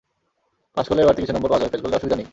[0.75, 2.27] Pass করলে বাড়তি কিছু নম্বর পাওয়া যাবে, ফেল করলে অসুবিধা নেই।